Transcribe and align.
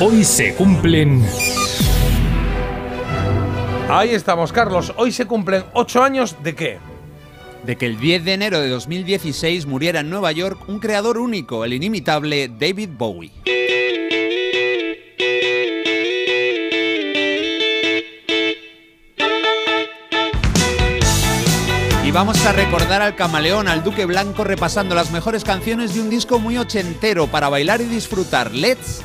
Hoy 0.00 0.24
se 0.24 0.56
cumplen... 0.56 1.24
Ahí 3.88 4.10
estamos, 4.10 4.52
Carlos. 4.52 4.92
Hoy 4.96 5.12
se 5.12 5.24
cumplen 5.24 5.64
ocho 5.72 6.02
años 6.02 6.36
de 6.42 6.56
qué? 6.56 6.78
De 7.64 7.76
que 7.76 7.86
el 7.86 8.00
10 8.00 8.24
de 8.24 8.32
enero 8.32 8.58
de 8.58 8.68
2016 8.70 9.66
muriera 9.66 10.00
en 10.00 10.10
Nueva 10.10 10.32
York 10.32 10.68
un 10.68 10.80
creador 10.80 11.18
único, 11.18 11.64
el 11.64 11.74
inimitable 11.74 12.48
David 12.48 12.90
Bowie. 12.98 13.30
Y 22.04 22.10
vamos 22.10 22.44
a 22.44 22.52
recordar 22.52 23.00
al 23.00 23.14
camaleón, 23.14 23.68
al 23.68 23.84
Duque 23.84 24.06
Blanco, 24.06 24.42
repasando 24.42 24.96
las 24.96 25.12
mejores 25.12 25.44
canciones 25.44 25.94
de 25.94 26.00
un 26.00 26.10
disco 26.10 26.40
muy 26.40 26.58
ochentero 26.58 27.28
para 27.28 27.48
bailar 27.48 27.80
y 27.80 27.84
disfrutar. 27.84 28.52
Let's 28.52 29.04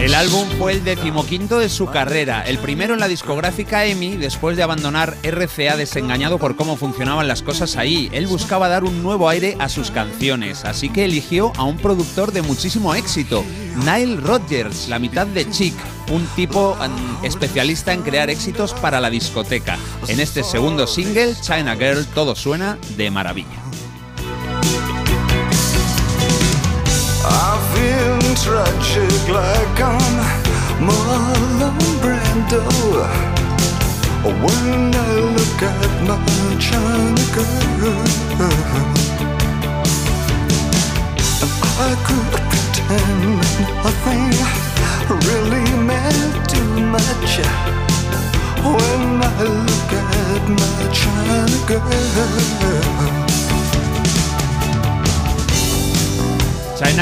El 0.00 0.14
álbum 0.14 0.48
fue 0.58 0.72
el 0.72 0.84
decimoquinto 0.84 1.58
de 1.58 1.68
su 1.68 1.86
carrera, 1.86 2.42
el 2.46 2.58
primero 2.58 2.94
en 2.94 3.00
la 3.00 3.08
discográfica 3.08 3.84
EMI 3.84 4.16
después 4.16 4.56
de 4.56 4.62
abandonar 4.62 5.16
RCA 5.22 5.76
desengañado 5.76 6.38
por 6.38 6.56
cómo 6.56 6.76
funcionaban 6.76 7.28
las 7.28 7.42
cosas 7.42 7.76
ahí. 7.76 8.08
Él 8.12 8.26
buscaba 8.26 8.68
dar 8.68 8.84
un 8.84 9.02
nuevo 9.02 9.28
aire 9.28 9.56
a 9.58 9.68
sus 9.68 9.90
canciones, 9.90 10.64
así 10.64 10.88
que 10.88 11.04
eligió 11.04 11.52
a 11.56 11.64
un 11.64 11.76
productor 11.76 12.32
de 12.32 12.42
muchísimo 12.42 12.94
éxito, 12.94 13.44
Nile 13.84 14.16
Rodgers, 14.16 14.88
la 14.88 14.98
mitad 14.98 15.26
de 15.26 15.50
Chic, 15.50 15.74
un 16.10 16.24
tipo 16.36 16.76
mm, 16.76 17.24
especialista 17.24 17.92
en 17.92 18.02
crear 18.02 18.30
éxitos 18.30 18.72
para 18.74 19.00
la 19.00 19.10
discoteca. 19.10 19.76
En 20.06 20.20
este 20.20 20.42
segundo 20.42 20.86
single, 20.86 21.34
China 21.40 21.76
Girl, 21.76 22.06
todo 22.06 22.34
suena 22.34 22.78
de 22.96 23.10
maravilla. 23.10 23.67
Tragic 28.42 29.28
like 29.28 29.80
I'm 29.80 30.16
Marlon 30.86 31.78
Brando. 32.02 32.62
When 34.42 34.94
I 34.94 35.12
look 35.36 35.62
at 35.62 35.92
my 36.08 36.18
China 36.58 37.24
girl 37.34 38.08
I 41.80 41.90
could 42.06 42.67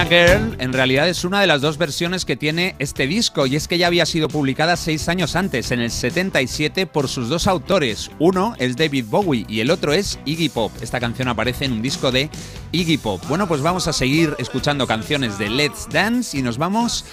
Girl 0.08 0.56
en 0.58 0.72
realidad 0.72 1.08
es 1.08 1.24
una 1.24 1.40
de 1.40 1.46
las 1.46 1.60
dos 1.60 1.78
versiones 1.78 2.24
que 2.24 2.36
tiene 2.36 2.76
este 2.78 3.06
disco 3.06 3.46
y 3.46 3.56
es 3.56 3.66
que 3.66 3.78
ya 3.78 3.88
había 3.88 4.06
sido 4.06 4.28
publicada 4.28 4.76
seis 4.76 5.08
años 5.08 5.36
antes, 5.36 5.70
en 5.70 5.80
el 5.80 5.90
77, 5.90 6.86
por 6.86 7.08
sus 7.08 7.28
dos 7.28 7.46
autores. 7.46 8.10
Uno 8.18 8.54
es 8.58 8.76
David 8.76 9.06
Bowie 9.08 9.46
y 9.48 9.60
el 9.60 9.70
otro 9.70 9.92
es 9.92 10.18
Iggy 10.24 10.48
Pop. 10.48 10.72
Esta 10.80 11.00
canción 11.00 11.28
aparece 11.28 11.64
en 11.64 11.72
un 11.72 11.82
disco 11.82 12.12
de 12.12 12.30
Iggy 12.72 12.98
Pop. 12.98 13.22
Bueno, 13.28 13.48
pues 13.48 13.62
vamos 13.62 13.88
a 13.88 13.92
seguir 13.92 14.34
escuchando 14.38 14.86
canciones 14.86 15.38
de 15.38 15.50
Let's 15.50 15.88
Dance 15.90 16.38
y 16.38 16.42
nos 16.42 16.58
vamos 16.58 17.04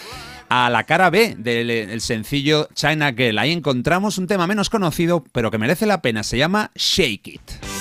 a 0.49 0.69
la 0.69 0.83
cara 0.83 1.09
B 1.09 1.35
del 1.37 1.69
el 1.71 2.01
sencillo 2.01 2.69
China 2.75 3.11
Girl. 3.11 3.39
Ahí 3.39 3.51
encontramos 3.51 4.17
un 4.17 4.27
tema 4.27 4.45
menos 4.45 4.69
conocido, 4.69 5.23
pero 5.31 5.49
que 5.49 5.57
merece 5.57 5.85
la 5.85 6.01
pena. 6.01 6.23
Se 6.23 6.37
llama 6.37 6.71
Shake 6.75 7.27
It. 7.27 7.72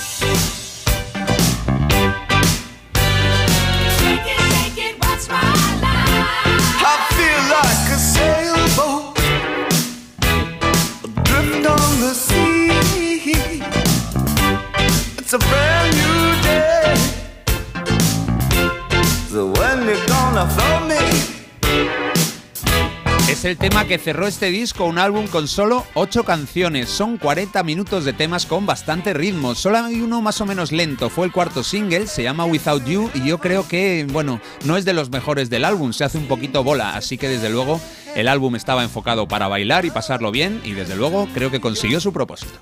Es 23.43 23.47
el 23.47 23.59
tema 23.59 23.89
que 23.89 23.99
cerró 23.99 24.29
este 24.29 24.53
disco, 24.53 24.85
un 24.85 25.01
álbum 25.01 25.27
con 25.27 25.49
solo 25.49 25.85
8 25.95 26.23
canciones. 26.23 26.89
Son 26.89 27.19
40 27.19 27.65
minutos 27.65 28.05
de 28.05 28.13
temas 28.13 28.47
con 28.47 28.67
bastante 28.67 29.15
ritmo. 29.15 29.57
Solo 29.57 29.79
hay 29.79 30.01
uno 30.01 30.23
más 30.23 30.41
o 30.41 30.47
menos 30.47 30.71
lento. 30.71 31.11
Fue 31.11 31.27
el 31.27 31.33
cuarto 31.33 31.65
single, 31.65 32.07
se 32.07 32.23
llama 32.23 32.45
Without 32.45 32.85
You 32.85 33.11
y 33.15 33.25
yo 33.25 33.39
creo 33.39 33.67
que, 33.67 34.07
bueno, 34.13 34.41
no 34.65 34.77
es 34.77 34.85
de 34.85 34.93
los 34.93 35.11
mejores 35.11 35.51
del 35.51 35.65
álbum, 35.65 35.93
se 35.93 36.05
hace 36.05 36.19
un 36.19 36.29
poquito 36.29 36.63
bola. 36.63 36.95
Así 36.95 37.19
que 37.19 37.29
desde 37.29 37.51
luego 37.51 37.81
el 38.15 38.29
álbum 38.29 38.55
estaba 38.55 38.85
enfocado 38.85 39.27
para 39.27 39.49
bailar 39.49 39.87
y 39.87 39.91
pasarlo 39.91 40.31
bien 40.31 40.61
y 40.63 40.75
desde 40.75 40.95
luego 40.95 41.29
creo 41.35 41.51
que 41.51 41.61
consiguió 41.61 41.99
su 41.99 42.13
propósito. 42.13 42.61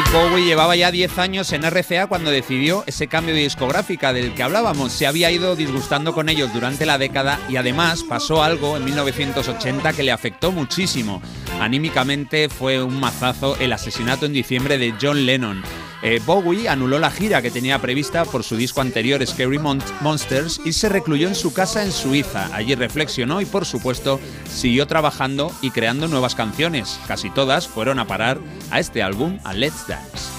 David 0.00 0.30
Bowie 0.30 0.44
llevaba 0.46 0.76
ya 0.76 0.90
10 0.90 1.18
años 1.18 1.52
en 1.52 1.62
RCA 1.62 2.06
cuando 2.06 2.30
decidió 2.30 2.84
ese 2.86 3.06
cambio 3.06 3.34
de 3.34 3.42
discográfica 3.42 4.14
del 4.14 4.32
que 4.32 4.42
hablábamos. 4.42 4.92
Se 4.92 5.06
había 5.06 5.30
ido 5.30 5.56
disgustando 5.56 6.14
con 6.14 6.30
ellos 6.30 6.54
durante 6.54 6.86
la 6.86 6.96
década 6.96 7.38
y 7.50 7.56
además 7.56 8.02
pasó 8.04 8.42
algo 8.42 8.78
en 8.78 8.84
1980 8.86 9.92
que 9.92 10.02
le 10.02 10.12
afectó 10.12 10.52
muchísimo. 10.52 11.20
Anímicamente 11.60 12.48
fue 12.48 12.82
un 12.82 12.98
mazazo 12.98 13.58
el 13.58 13.74
asesinato 13.74 14.24
en 14.24 14.32
diciembre 14.32 14.78
de 14.78 14.94
John 14.98 15.26
Lennon. 15.26 15.62
Eh, 16.02 16.20
Bowie 16.24 16.68
anuló 16.68 16.98
la 16.98 17.10
gira 17.10 17.42
que 17.42 17.50
tenía 17.50 17.78
prevista 17.78 18.24
por 18.24 18.42
su 18.42 18.56
disco 18.56 18.80
anterior 18.80 19.24
Scary 19.26 19.58
Mon- 19.58 19.82
Monsters 20.00 20.60
y 20.64 20.72
se 20.72 20.88
recluyó 20.88 21.28
en 21.28 21.34
su 21.34 21.52
casa 21.52 21.82
en 21.82 21.92
Suiza. 21.92 22.48
Allí 22.54 22.74
reflexionó 22.74 23.40
y 23.40 23.44
por 23.46 23.66
supuesto 23.66 24.18
siguió 24.50 24.86
trabajando 24.86 25.52
y 25.60 25.70
creando 25.70 26.08
nuevas 26.08 26.34
canciones. 26.34 26.98
Casi 27.06 27.28
todas 27.30 27.68
fueron 27.68 27.98
a 27.98 28.06
parar 28.06 28.38
a 28.70 28.80
este 28.80 29.02
álbum, 29.02 29.38
a 29.44 29.52
Let's 29.52 29.86
Dance. 29.86 30.30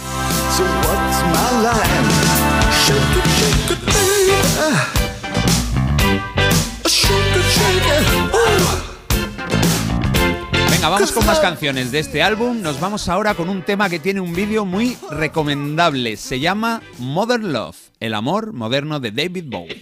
Venga, 10.81 10.95
vamos 10.95 11.11
con 11.11 11.27
más 11.27 11.39
canciones 11.39 11.91
de 11.91 11.99
este 11.99 12.23
álbum. 12.23 12.63
Nos 12.63 12.79
vamos 12.79 13.07
ahora 13.07 13.35
con 13.35 13.49
un 13.49 13.61
tema 13.61 13.87
que 13.87 13.99
tiene 13.99 14.19
un 14.19 14.33
vídeo 14.33 14.65
muy 14.65 14.97
recomendable. 15.11 16.17
Se 16.17 16.39
llama 16.39 16.81
Modern 16.97 17.53
Love, 17.53 17.77
el 17.99 18.15
amor 18.15 18.51
moderno 18.51 18.99
de 18.99 19.11
David 19.11 19.43
Bowie. 19.45 19.79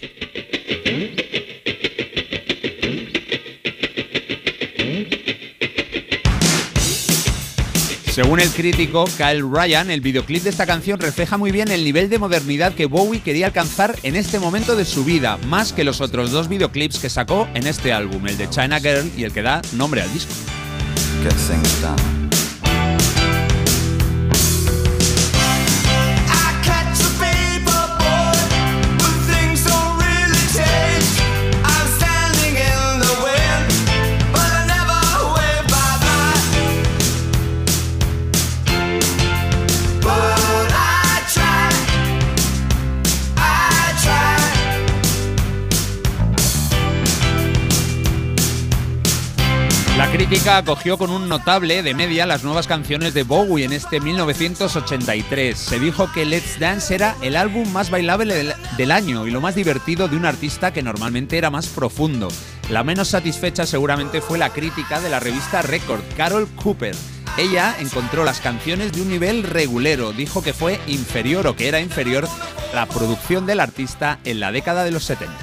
Según 8.11 8.41
el 8.41 8.49
crítico 8.49 9.05
Kyle 9.15 9.49
Ryan, 9.49 9.91
el 9.91 10.01
videoclip 10.01 10.43
de 10.43 10.49
esta 10.49 10.65
canción 10.65 10.99
refleja 10.99 11.37
muy 11.37 11.51
bien 11.51 11.71
el 11.71 11.85
nivel 11.85 12.09
de 12.09 12.19
modernidad 12.19 12.73
que 12.73 12.87
Bowie 12.87 13.21
quería 13.21 13.45
alcanzar 13.45 13.95
en 14.03 14.17
este 14.17 14.37
momento 14.37 14.75
de 14.75 14.83
su 14.83 15.05
vida, 15.05 15.37
más 15.47 15.71
que 15.71 15.85
los 15.85 16.01
otros 16.01 16.31
dos 16.31 16.49
videoclips 16.49 16.99
que 16.99 17.09
sacó 17.09 17.47
en 17.53 17.67
este 17.67 17.93
álbum, 17.93 18.27
el 18.27 18.37
de 18.37 18.49
China 18.49 18.81
Girl 18.81 19.09
y 19.15 19.23
el 19.23 19.31
que 19.31 19.43
da 19.43 19.61
nombre 19.77 20.01
al 20.01 20.11
disco. 20.11 20.33
Get 21.21 21.33
things 21.33 21.81
done. 21.81 22.18
La 50.09 50.15
crítica 50.15 50.57
acogió 50.57 50.97
con 50.97 51.11
un 51.11 51.29
notable 51.29 51.83
de 51.83 51.93
media 51.93 52.25
las 52.25 52.43
nuevas 52.43 52.65
canciones 52.65 53.13
de 53.13 53.21
Bowie 53.21 53.63
en 53.63 53.71
este 53.71 53.99
1983. 53.99 55.55
Se 55.55 55.79
dijo 55.79 56.11
que 56.11 56.25
Let's 56.25 56.59
Dance 56.59 56.95
era 56.95 57.15
el 57.21 57.35
álbum 57.35 57.71
más 57.71 57.91
bailable 57.91 58.55
del, 58.75 58.91
año 58.91 59.27
y 59.27 59.31
lo 59.31 59.39
más 59.39 59.53
divertido 59.53 60.07
de 60.07 60.17
un 60.17 60.25
artista 60.25 60.73
que 60.73 60.81
normalmente 60.81 61.37
era 61.37 61.51
más 61.51 61.67
profundo. 61.67 62.27
La 62.71 62.83
menos 62.83 63.09
satisfecha 63.09 63.67
seguramente 63.67 64.19
fue 64.19 64.39
la 64.39 64.49
crítica 64.49 64.99
de 64.99 65.11
la 65.11 65.19
revista 65.19 65.61
Record, 65.61 66.01
Carol 66.17 66.47
Cooper. 66.55 66.95
Ella 67.37 67.75
encontró 67.79 68.23
las 68.23 68.41
canciones 68.41 68.91
de 68.91 69.03
un 69.03 69.09
nivel 69.09 69.43
regulero, 69.43 70.11
dijo 70.11 70.41
que 70.41 70.53
fue 70.53 70.79
inferior 70.87 71.45
o 71.45 71.55
que 71.55 71.67
era 71.67 71.81
inferior 71.81 72.27
la 72.73 72.87
producción 72.87 73.45
del 73.45 73.59
artista 73.59 74.17
en 74.25 74.39
la 74.39 74.51
década 74.51 74.83
de 74.83 74.91
los 74.91 75.03
70. 75.03 75.35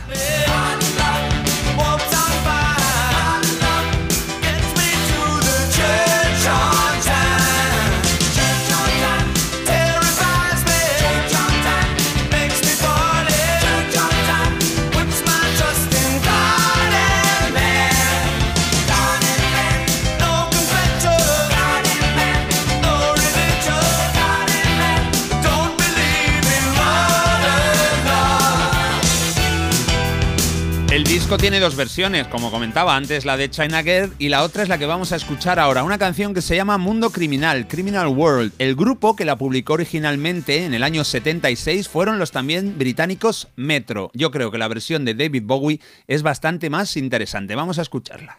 Tiene 31.38 31.60
dos 31.60 31.76
versiones, 31.76 32.26
como 32.28 32.50
comentaba 32.50 32.96
antes, 32.96 33.24
la 33.24 33.36
de 33.36 33.50
China 33.50 33.82
Girl 33.82 34.12
y 34.18 34.28
la 34.28 34.42
otra 34.42 34.62
es 34.62 34.68
la 34.68 34.78
que 34.78 34.86
vamos 34.86 35.12
a 35.12 35.16
escuchar 35.16 35.58
ahora, 35.58 35.82
una 35.82 35.98
canción 35.98 36.34
que 36.34 36.40
se 36.40 36.56
llama 36.56 36.78
Mundo 36.78 37.10
Criminal, 37.10 37.68
Criminal 37.68 38.08
World. 38.08 38.52
El 38.58 38.74
grupo 38.74 39.16
que 39.16 39.24
la 39.24 39.36
publicó 39.36 39.74
originalmente 39.74 40.64
en 40.64 40.72
el 40.72 40.82
año 40.82 41.04
76 41.04 41.88
fueron 41.88 42.18
los 42.18 42.32
también 42.32 42.78
británicos 42.78 43.48
Metro. 43.56 44.10
Yo 44.14 44.30
creo 44.30 44.50
que 44.50 44.58
la 44.58 44.68
versión 44.68 45.04
de 45.04 45.14
David 45.14 45.42
Bowie 45.44 45.80
es 46.06 46.22
bastante 46.22 46.70
más 46.70 46.96
interesante. 46.96 47.54
Vamos 47.54 47.78
a 47.78 47.82
escucharla. 47.82 48.38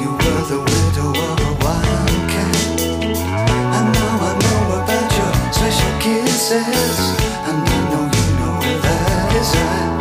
You 0.00 1.23
kisses. 6.44 6.98
And 7.48 7.64
I 7.64 7.78
know 7.90 8.04
you 8.04 8.26
know 8.38 8.52
where 8.60 8.80
that 8.84 9.32
is 9.40 9.50
at. 9.56 9.92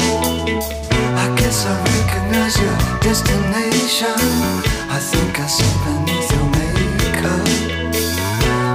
I 1.24 1.28
guess 1.40 1.66
I 1.66 1.74
recognize 1.96 2.56
your 2.60 2.76
destination. 3.00 4.20
I 4.92 5.00
think 5.00 5.40
I 5.40 5.48
see 5.48 5.74
beneath 5.86 6.30
your 6.36 6.48
makeup. 6.52 7.48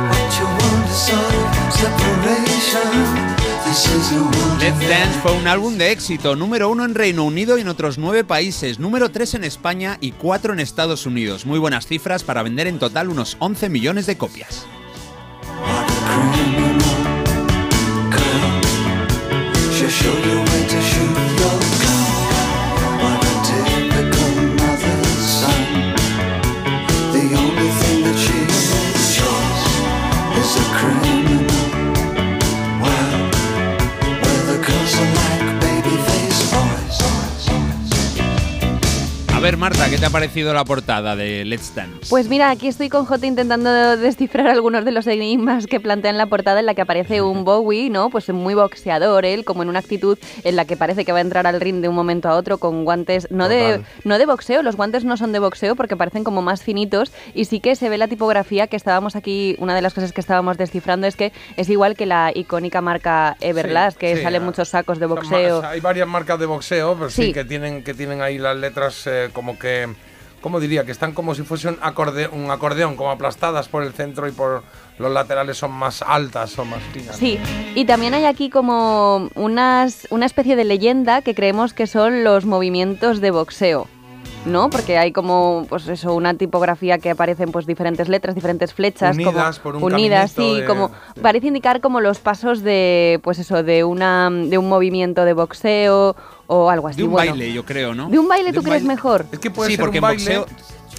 What 0.09 0.29
you 0.38 0.47
want 0.49 0.88
is 0.88 1.00
sort 1.09 1.35
of 1.35 1.73
separation. 1.76 2.93
This 3.65 3.85
is 3.87 4.12
Let's 4.61 4.88
Dance 4.88 5.19
fue 5.23 5.32
un 5.32 5.47
álbum 5.47 5.76
de 5.76 5.93
éxito, 5.93 6.37
número 6.37 6.71
uno 6.71 6.85
en 6.87 6.94
Reino 6.94 7.25
Unido 7.25 7.59
y 7.59 7.61
en 7.61 7.69
otros 7.69 7.99
nueve 7.99 8.25
países, 8.25 8.79
número 8.79 9.11
tres 9.11 9.35
en 9.35 9.44
España 9.44 9.99
y 10.00 10.12
cuatro 10.12 10.55
en 10.55 10.61
Estados 10.61 11.05
Unidos. 11.05 11.44
Muy 11.44 11.59
buenas 11.59 11.87
cifras 11.87 12.25
para 12.25 12.43
vender 12.43 12.67
en 12.67 12.79
total 12.79 13.11
unos 13.11 13.37
11 13.41 13.69
millones 13.69 14.06
de 14.06 14.17
copias. 14.17 14.67
Do 20.08 20.14
you. 20.26 20.48
A 39.38 39.40
ver, 39.40 39.56
Marta, 39.56 39.88
¿qué 39.88 39.99
te 39.99 40.05
ha 40.05 40.11
parecido 40.11 40.52
la 40.52 40.64
portada 40.64 41.14
de 41.14 41.44
Let's 41.44 41.73
Dance? 41.73 42.08
Pues 42.11 42.29
mira, 42.29 42.50
aquí 42.50 42.67
estoy 42.67 42.88
con 42.88 43.05
J 43.05 43.25
intentando 43.25 43.96
descifrar 43.96 44.49
algunos 44.49 44.85
de 44.85 44.90
los 44.90 45.06
enigmas 45.06 45.69
que 45.69 45.79
plantea 45.79 46.11
en 46.11 46.19
la 46.19 46.26
portada 46.26 46.58
en 46.58 46.67
la 46.67 46.75
que 46.75 46.82
aparece 46.82 47.23
un 47.23 47.44
Bowie, 47.44 47.88
¿no? 47.88 48.11
Pues 48.11 48.29
muy 48.31 48.55
boxeador 48.55 49.25
él, 49.25 49.44
como 49.44 49.62
en 49.62 49.69
una 49.69 49.79
actitud 49.79 50.19
en 50.43 50.56
la 50.56 50.64
que 50.64 50.76
parece 50.76 51.05
que 51.05 51.12
va 51.12 51.19
a 51.19 51.20
entrar 51.20 51.46
al 51.46 51.61
ring 51.61 51.81
de 51.81 51.88
un 51.88 51.94
momento 51.94 52.29
a 52.29 52.35
otro 52.35 52.58
con 52.58 52.85
guantes 52.85 53.31
no 53.31 53.49
de 53.49 53.81
no 54.02 54.19
de 54.19 54.26
boxeo, 54.26 54.64
los 54.64 54.75
guantes 54.75 55.05
no 55.05 55.17
son 55.17 55.31
de 55.31 55.38
boxeo 55.38 55.76
porque 55.76 55.96
parecen 55.96 56.25
como 56.25 56.43
más 56.43 56.64
finitos 56.64 57.12
y 57.32 57.44
sí 57.44 57.61
que 57.61 57.76
se 57.76 57.88
ve 57.88 57.96
la 57.96 58.08
tipografía 58.08 58.67
que 58.67 58.75
estábamos 58.75 59.14
aquí, 59.14 59.55
una 59.61 59.76
de 59.76 59.82
las 59.82 59.94
cosas 59.94 60.12
que 60.12 60.20
estábamos 60.20 60.58
descifrando 60.58 61.06
es 61.06 61.14
que 61.14 61.32
es 61.56 61.69
igual 61.69 61.94
que 61.94 62.06
la 62.06 62.32
icónica 62.35 62.81
marca 62.81 63.37
Everlast, 63.40 63.99
que 63.99 64.17
sí, 64.17 64.23
salen 64.25 64.43
ah. 64.43 64.46
muchos 64.46 64.70
sacos 64.70 64.99
de 64.99 65.06
boxeo. 65.06 65.64
hay 65.64 65.79
varias 65.79 66.08
marcas 66.08 66.40
de 66.40 66.46
boxeo, 66.46 66.96
pero 66.96 67.08
sí, 67.08 67.26
Sí. 67.26 67.32
que 67.32 67.44
tienen 67.44 67.85
que 67.85 67.94
tienen 67.94 68.20
ahí 68.20 68.38
las 68.38 68.56
letras 68.56 69.06
eh, 69.06 69.27
como 69.32 69.58
que, 69.58 69.88
¿cómo 70.40 70.60
diría? 70.60 70.84
Que 70.84 70.92
están 70.92 71.12
como 71.12 71.34
si 71.34 71.42
fuese 71.42 71.69
un, 71.69 71.78
acorde, 71.82 72.28
un 72.28 72.50
acordeón, 72.50 72.96
como 72.96 73.10
aplastadas 73.10 73.69
por 73.69 73.82
el 73.82 73.92
centro 73.92 74.28
y 74.28 74.32
por 74.32 74.62
los 74.98 75.12
laterales 75.12 75.56
son 75.56 75.72
más 75.72 76.02
altas, 76.02 76.50
son 76.50 76.70
más 76.70 76.82
finas. 76.92 77.16
Sí, 77.16 77.38
y 77.75 77.84
también 77.84 78.14
hay 78.14 78.25
aquí 78.25 78.50
como 78.50 79.28
unas, 79.34 80.06
una 80.10 80.26
especie 80.26 80.56
de 80.56 80.64
leyenda 80.64 81.22
que 81.22 81.34
creemos 81.34 81.72
que 81.72 81.86
son 81.86 82.25
los 82.25 82.44
movimientos 82.46 83.20
de 83.20 83.30
boxeo. 83.30 83.86
¿No? 84.44 84.70
Porque 84.70 84.96
hay 84.96 85.10
como, 85.12 85.66
pues 85.69 85.88
eso, 85.88 86.14
una 86.14 86.32
tipografía 86.32 86.98
que 86.98 87.10
aparecen 87.10 87.50
pues 87.50 87.66
diferentes 87.66 88.08
letras, 88.08 88.36
diferentes 88.36 88.72
flechas, 88.72 89.14
Unidas 89.16 89.58
como 89.58 89.80
por 89.80 89.82
un 89.88 89.92
unidas, 89.94 90.30
sí, 90.30 90.60
de- 90.60 90.64
como 90.64 90.92
parece 91.20 91.48
indicar 91.48 91.80
como 91.80 92.00
los 92.00 92.20
pasos 92.20 92.62
de, 92.62 93.19
pues 93.25 93.40
eso, 93.40 93.64
de 93.64 93.82
una, 93.82 94.30
de 94.30 94.56
un 94.56 94.69
movimiento 94.69 95.25
de 95.25 95.32
boxeo 95.32 96.14
o 96.49 96.69
algo 96.69 96.89
así. 96.89 96.97
De 96.99 97.05
un 97.05 97.12
bueno. 97.12 97.31
baile, 97.31 97.53
yo 97.53 97.65
creo, 97.65 97.95
¿no? 97.95 98.09
De 98.09 98.19
un 98.19 98.27
baile, 98.27 98.47
De 98.49 98.55
¿tú 98.55 98.59
un 98.61 98.65
crees 98.65 98.83
baile. 98.83 98.95
mejor? 98.95 99.27
Es 99.31 99.39
que 99.39 99.50
puede 99.50 99.71
sí, 99.71 99.77
ser 99.77 99.85
porque 99.85 99.99
un 100.00 100.05
en 100.05 100.09
baile. 100.09 100.39
boxeo, 100.39 100.56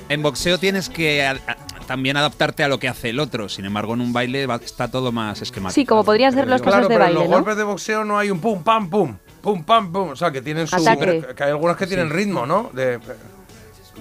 en 0.08 0.24
boxeo 0.24 0.58
tienes 0.58 0.90
que 0.90 1.26
a- 1.26 1.32
a- 1.32 1.86
también 1.88 2.16
adaptarte 2.18 2.64
a 2.64 2.68
lo 2.68 2.80
que 2.80 2.88
hace 2.88 3.10
el 3.10 3.20
otro. 3.20 3.50
Sin 3.50 3.66
embargo, 3.66 3.94
en 3.96 4.02
un 4.02 4.14
baile 4.14 4.46
va- 4.46 4.56
está 4.58 4.90
todo 4.90 5.12
más 5.12 5.42
esquemático. 5.42 5.76
Sí, 5.76 5.86
como 5.86 6.04
podrían 6.04 6.32
ser 6.34 6.48
los 6.48 6.62
Claro, 6.62 6.78
pasos 6.78 6.90
de 6.90 6.96
pero 6.96 7.06
en 7.06 7.08
baile, 7.16 7.20
los 7.22 7.30
¿no? 7.30 7.36
golpes 7.38 7.58
de 7.58 7.64
boxeo 7.64 8.06
no 8.06 8.18
hay 8.18 8.30
un 8.32 8.40
pum, 8.40 8.64
pam, 8.64 8.90
pum, 8.90 9.16
pum, 9.42 9.64
pam, 9.64 9.92
pum. 9.92 10.10
O 10.10 10.16
sea, 10.16 10.32
que 10.32 10.42
tienen 10.42 10.68
su. 10.68 10.76
Ataque. 10.76 11.26
Que 11.36 11.44
hay 11.44 11.50
algunas 11.50 11.76
que 11.78 11.88
tienen 11.88 12.10
ritmo, 12.12 12.46
¿no? 12.46 12.70
De, 12.74 13.00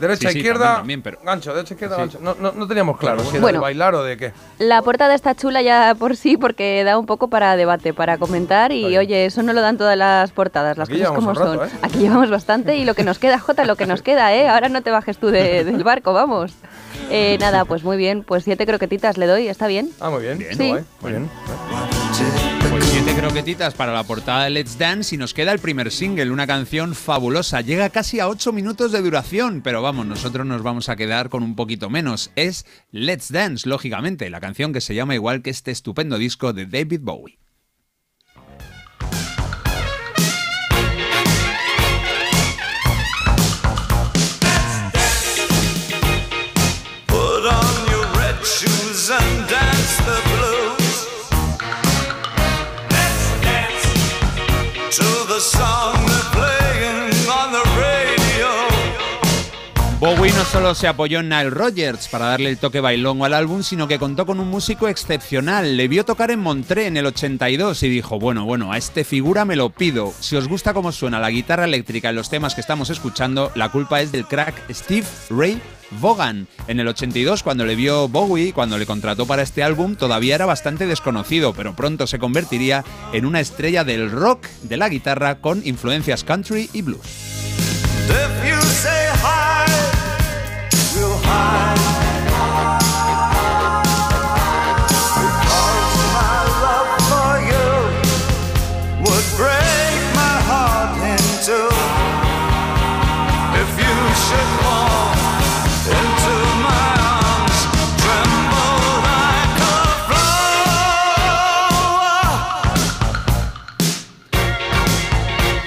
derecha, 0.00 0.28
Sí, 0.28 0.32
sí, 0.32 0.38
izquierda, 0.38 0.76
también, 0.76 1.02
también, 1.02 1.02
pero- 1.02 1.18
gancho, 1.24 1.54
derecha, 1.54 1.74
izquierda, 1.74 1.96
Sí. 1.96 2.00
gancho. 2.02 2.18
No, 2.20 2.34
no, 2.38 2.52
no 2.52 2.66
teníamos 2.66 2.98
claro 2.98 3.20
si 3.22 3.30
era 3.30 3.40
Bueno. 3.40 3.58
de 3.58 3.62
bailar 3.62 3.94
o 3.94 4.02
de 4.02 4.16
qué. 4.16 4.32
La 4.58 4.82
portada 4.82 5.14
está 5.14 5.34
chula 5.34 5.62
ya 5.62 5.94
por 5.98 6.16
sí 6.16 6.36
porque 6.36 6.82
da 6.84 6.98
un 6.98 7.06
poco 7.06 7.28
para 7.28 7.56
debate, 7.56 7.92
para 7.94 8.18
comentar 8.18 8.72
y 8.72 8.96
oye, 8.96 9.26
eso 9.26 9.42
no 9.42 9.52
lo 9.52 9.60
dan 9.60 9.76
todas 9.78 9.96
las 9.96 10.30
portadas, 10.32 10.78
las 10.78 10.88
Aquí 10.88 10.98
cosas 10.98 11.12
como 11.14 11.34
son. 11.34 11.66
¿eh? 11.66 11.70
Aquí 11.82 11.98
llevamos 11.98 12.30
bastante 12.30 12.76
y 12.76 12.84
lo 12.84 12.94
que 12.94 13.04
nos 13.04 13.18
queda, 13.18 13.38
Jota, 13.38 13.64
lo 13.64 13.76
que 13.76 13.86
nos 13.86 14.02
queda, 14.02 14.34
¿eh? 14.34 14.48
Ahora 14.48 14.68
no 14.68 14.82
te 14.82 14.90
bajes 14.90 15.18
tú 15.18 15.28
de- 15.28 15.64
del 15.64 15.84
barco, 15.84 16.12
vamos. 16.12 16.52
Eh, 17.10 17.36
nada, 17.40 17.64
pues 17.64 17.84
muy 17.84 17.96
bien, 17.96 18.22
pues 18.22 18.44
siete 18.44 18.66
croquetitas 18.66 19.16
le 19.16 19.26
doy, 19.26 19.48
¿está 19.48 19.66
bien? 19.66 19.90
Ah, 20.00 20.10
muy 20.10 20.22
bien. 20.22 20.38
Bien. 20.38 20.50
muy 20.56 20.64
Sí. 20.64 20.68
guay, 20.70 20.84
Muy 21.00 21.10
bien. 21.12 21.97
Croquetitas 23.18 23.74
para 23.74 23.92
la 23.92 24.04
portada 24.04 24.44
de 24.44 24.50
Let's 24.50 24.78
Dance 24.78 25.12
y 25.12 25.18
nos 25.18 25.34
queda 25.34 25.50
el 25.50 25.58
primer 25.58 25.90
single, 25.90 26.30
una 26.30 26.46
canción 26.46 26.94
fabulosa. 26.94 27.60
Llega 27.62 27.90
casi 27.90 28.20
a 28.20 28.28
8 28.28 28.52
minutos 28.52 28.92
de 28.92 29.02
duración, 29.02 29.60
pero 29.60 29.82
vamos, 29.82 30.06
nosotros 30.06 30.46
nos 30.46 30.62
vamos 30.62 30.88
a 30.88 30.94
quedar 30.94 31.28
con 31.28 31.42
un 31.42 31.56
poquito 31.56 31.90
menos. 31.90 32.30
Es 32.36 32.64
Let's 32.92 33.32
Dance, 33.32 33.68
lógicamente, 33.68 34.30
la 34.30 34.38
canción 34.38 34.72
que 34.72 34.80
se 34.80 34.94
llama 34.94 35.16
igual 35.16 35.42
que 35.42 35.50
este 35.50 35.72
estupendo 35.72 36.16
disco 36.16 36.52
de 36.52 36.66
David 36.66 37.00
Bowie. 37.02 37.40
No 60.38 60.44
solo 60.44 60.74
se 60.76 60.86
apoyó 60.86 61.18
en 61.18 61.30
Nile 61.30 61.50
Rodgers 61.50 62.06
para 62.06 62.26
darle 62.26 62.50
el 62.50 62.58
toque 62.58 62.78
bailongo 62.78 63.24
al 63.24 63.34
álbum, 63.34 63.64
sino 63.64 63.88
que 63.88 63.98
contó 63.98 64.24
con 64.24 64.38
un 64.38 64.46
músico 64.46 64.86
excepcional. 64.86 65.76
Le 65.76 65.88
vio 65.88 66.04
tocar 66.04 66.30
en 66.30 66.38
Montré 66.38 66.86
en 66.86 66.96
el 66.96 67.06
82 67.06 67.82
y 67.82 67.88
dijo, 67.88 68.20
bueno, 68.20 68.44
bueno, 68.44 68.70
a 68.72 68.78
este 68.78 69.02
figura 69.02 69.44
me 69.44 69.56
lo 69.56 69.70
pido. 69.70 70.14
Si 70.20 70.36
os 70.36 70.46
gusta 70.46 70.74
cómo 70.74 70.92
suena 70.92 71.18
la 71.18 71.30
guitarra 71.30 71.64
eléctrica 71.64 72.10
en 72.10 72.14
los 72.14 72.30
temas 72.30 72.54
que 72.54 72.60
estamos 72.60 72.88
escuchando, 72.88 73.50
la 73.56 73.70
culpa 73.70 74.00
es 74.00 74.12
del 74.12 74.26
crack 74.26 74.54
Steve 74.70 75.08
Ray 75.28 75.60
Vaughan. 76.00 76.46
En 76.68 76.78
el 76.78 76.86
82, 76.86 77.42
cuando 77.42 77.66
le 77.66 77.74
vio 77.74 78.06
Bowie, 78.06 78.52
cuando 78.52 78.78
le 78.78 78.86
contrató 78.86 79.26
para 79.26 79.42
este 79.42 79.64
álbum, 79.64 79.96
todavía 79.96 80.36
era 80.36 80.46
bastante 80.46 80.86
desconocido, 80.86 81.52
pero 81.52 81.74
pronto 81.74 82.06
se 82.06 82.20
convertiría 82.20 82.84
en 83.12 83.26
una 83.26 83.40
estrella 83.40 83.82
del 83.82 84.08
rock 84.08 84.46
de 84.62 84.76
la 84.76 84.88
guitarra 84.88 85.40
con 85.40 85.66
influencias 85.66 86.22
country 86.22 86.70
y 86.72 86.82
blues. 86.82 87.28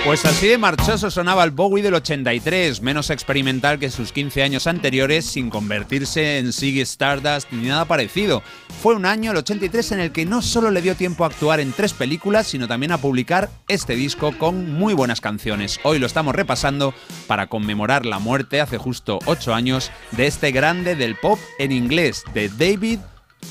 Pues 0.03 0.25
así 0.25 0.47
de 0.47 0.57
marchoso 0.57 1.11
sonaba 1.11 1.43
el 1.43 1.51
Bowie 1.51 1.83
del 1.83 1.93
83, 1.93 2.81
menos 2.81 3.11
experimental 3.11 3.77
que 3.77 3.91
sus 3.91 4.11
15 4.11 4.41
años 4.41 4.65
anteriores, 4.65 5.25
sin 5.25 5.51
convertirse 5.51 6.39
en 6.39 6.51
Ziggy 6.51 6.81
Stardust 6.81 7.51
ni 7.51 7.67
nada 7.67 7.85
parecido. 7.85 8.41
Fue 8.81 8.95
un 8.95 9.05
año, 9.05 9.29
el 9.29 9.37
83, 9.37 9.91
en 9.91 9.99
el 9.99 10.11
que 10.11 10.25
no 10.25 10.41
solo 10.41 10.71
le 10.71 10.81
dio 10.81 10.95
tiempo 10.95 11.23
a 11.23 11.27
actuar 11.27 11.59
en 11.59 11.71
tres 11.71 11.93
películas, 11.93 12.47
sino 12.47 12.67
también 12.67 12.91
a 12.91 12.97
publicar 12.97 13.51
este 13.67 13.95
disco 13.95 14.35
con 14.39 14.73
muy 14.73 14.95
buenas 14.95 15.21
canciones. 15.21 15.79
Hoy 15.83 15.99
lo 15.99 16.07
estamos 16.07 16.33
repasando 16.33 16.95
para 17.27 17.45
conmemorar 17.45 18.07
la 18.07 18.17
muerte 18.17 18.59
hace 18.59 18.79
justo 18.79 19.19
8 19.27 19.53
años 19.53 19.91
de 20.13 20.25
este 20.25 20.51
grande 20.51 20.95
del 20.95 21.15
pop 21.15 21.37
en 21.59 21.71
inglés, 21.71 22.23
de 22.33 22.49
David 22.49 22.99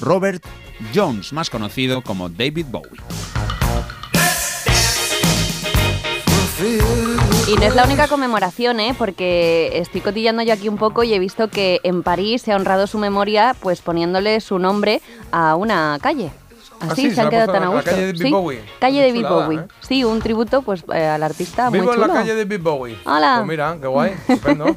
Robert 0.00 0.45
Jones, 0.92 1.33
más 1.33 1.49
conocido 1.49 2.02
como 2.02 2.28
David 2.28 2.66
Bowie. 2.71 3.20
Y 7.49 7.55
no 7.57 7.62
es 7.62 7.75
la 7.75 7.85
única 7.85 8.07
conmemoración, 8.07 8.81
¿eh? 8.81 8.95
porque 8.97 9.71
estoy 9.75 10.00
cotillando 10.02 10.43
yo 10.43 10.52
aquí 10.52 10.69
un 10.69 10.76
poco 10.76 11.02
y 11.02 11.14
he 11.14 11.19
visto 11.19 11.49
que 11.49 11.81
en 11.85 12.02
París 12.02 12.43
se 12.43 12.52
ha 12.52 12.57
honrado 12.57 12.87
su 12.87 12.99
memoria 12.99 13.57
pues 13.61 13.81
poniéndole 13.81 14.40
su 14.40 14.59
nombre 14.59 15.00
a 15.33 15.57
una 15.57 15.99
calle. 16.00 16.31
Ah, 16.83 16.87
Así 16.90 17.02
sí, 17.02 17.09
se 17.11 17.14
se 17.17 17.21
han 17.21 17.29
quedado 17.31 17.52
tan 17.52 17.62
a 17.62 17.67
la 17.67 17.73
gusto. 17.75 17.90
calle 17.90 18.12
de 18.12 18.19
Sí, 18.19 18.31
Bowie. 18.31 18.62
Calle 18.79 19.12
de. 19.12 19.21
¿eh? 19.21 19.67
Sí, 19.81 20.02
un 20.05 20.21
tributo 20.21 20.62
pues 20.62 20.83
eh, 20.95 21.05
al 21.07 21.23
artista 21.23 21.69
Vivo 21.69 21.85
muy 21.85 21.93
en 21.95 22.00
chulo. 22.00 22.07
la 22.07 22.21
calle 22.21 22.35
de 22.35 22.45
Big 22.47 22.61
Bowie. 22.61 22.97
Hola. 23.05 23.35
Pues 23.38 23.49
mira, 23.49 23.76
qué 23.81 23.87
guay, 23.87 24.12
estupendo. 24.29 24.67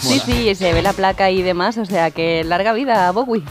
sí. 0.00 0.18
Sí, 0.18 0.20
sí, 0.20 0.54
se 0.56 0.72
ve 0.72 0.82
la 0.82 0.92
placa 0.92 1.30
y 1.30 1.42
demás, 1.42 1.78
o 1.78 1.84
sea 1.84 2.10
que 2.10 2.42
larga 2.44 2.72
vida 2.72 3.06
a 3.08 3.12
Bowie. 3.12 3.44